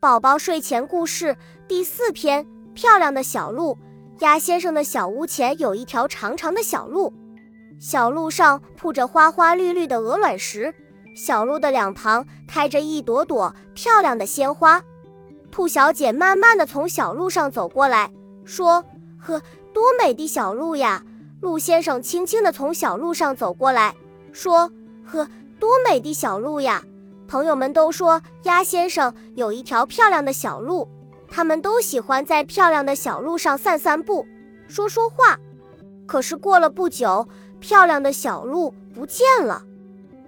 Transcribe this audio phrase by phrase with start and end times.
[0.00, 1.36] 宝宝睡前故事
[1.68, 3.76] 第四篇：漂亮的小路。
[4.20, 7.12] 鸭先生的小屋前有一条长长的小路，
[7.78, 10.74] 小路上铺着花花绿绿的鹅卵石，
[11.14, 14.82] 小路的两旁开着一朵朵漂亮的鲜花。
[15.50, 18.10] 兔小姐慢慢地从小路上走过来，
[18.42, 18.82] 说
[19.20, 19.42] ：“呵，
[19.74, 21.04] 多美的小路呀！”
[21.42, 23.94] 鹿先生轻轻地从小路上走过来，
[24.32, 24.72] 说
[25.04, 25.28] ：“呵，
[25.58, 26.82] 多美的小路呀！”
[27.30, 30.88] 朋友们都说鸭先生有一条漂亮的小路，
[31.28, 34.26] 他们都喜欢在漂亮的小路上散散步、
[34.66, 35.38] 说说话。
[36.08, 37.28] 可是过了不久，
[37.60, 39.62] 漂亮的小路不见了，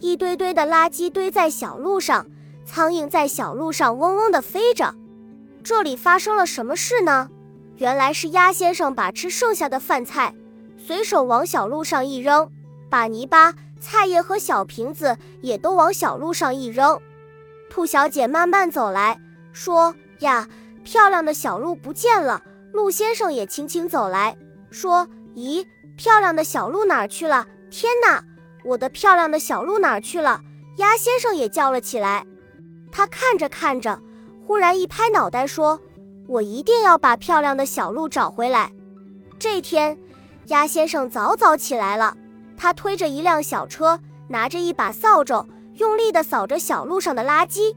[0.00, 2.26] 一堆堆的垃圾堆在小路上，
[2.64, 4.92] 苍蝇在小路上嗡嗡地飞着。
[5.62, 7.30] 这里发生了什么事呢？
[7.76, 10.34] 原来是鸭先生把吃剩下的饭菜
[10.76, 12.50] 随手往小路上一扔，
[12.90, 13.54] 把泥巴。
[13.80, 17.00] 菜叶和小瓶子也都往小路上一扔，
[17.70, 19.20] 兔小姐慢慢走来
[19.52, 20.48] 说：“呀，
[20.84, 24.36] 漂亮的小路不见了。”鹿先生也轻轻走来
[24.70, 27.46] 说：“咦，漂亮的小路哪儿去了？
[27.70, 28.22] 天哪，
[28.64, 30.42] 我的漂亮的小路哪儿去了？”
[30.76, 32.24] 鸭先生也叫了起来。
[32.92, 34.00] 他看着看着，
[34.46, 35.80] 忽然一拍脑袋说
[36.28, 38.70] ：“我一定要把漂亮的小路找回来。”
[39.38, 39.98] 这天，
[40.46, 42.16] 鸭先生早早起来了。
[42.58, 47.74] 他推着一辆小车，拿着一把扫帚，用力地扫着小路上的垃圾。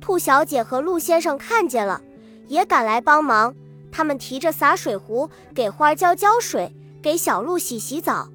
[0.00, 2.00] 兔小姐和鹿先生看见了，
[2.48, 3.54] 也赶来帮忙。
[3.92, 8.28] 他们提着洒水壶，给花浇浇水，给小鹿洗洗澡。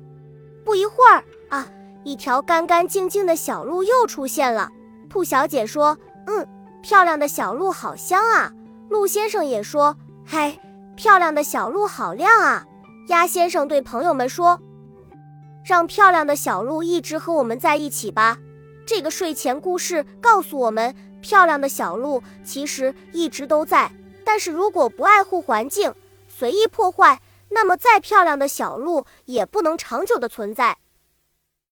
[0.64, 1.68] 不一会儿啊，
[2.04, 4.70] 一条干干净净的小路又出现了。
[5.10, 6.48] 兔小姐说：“嗯，
[6.84, 8.54] 漂亮的小路好香啊。”
[8.90, 10.60] 鹿先生也说：“嗨，
[10.96, 12.66] 漂亮的小路好亮啊。”
[13.10, 14.60] 鸭先生对朋友们说。
[15.64, 18.38] 让漂亮的小鹿一直和我们在一起吧。
[18.86, 23.92] 这个睡前故事告诉我们，漂亮的小鹿其实一直都在。
[24.26, 25.94] 但是如果不爱护环境，
[26.28, 30.78] 随意破坏，那么再漂亮的小鹿也不能长久的存在。